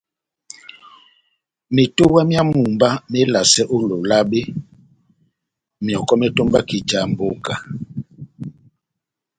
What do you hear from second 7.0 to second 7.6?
mbóka.